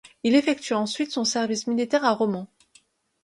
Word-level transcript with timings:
Il 0.23 0.33
effectue 0.33 0.73
ensuite 0.73 1.11
son 1.11 1.25
service 1.25 1.67
militaire 1.67 2.03
à 2.05 2.13
Romans. 2.15 2.47